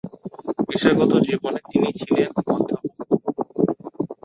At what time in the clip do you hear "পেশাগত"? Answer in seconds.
0.67-1.11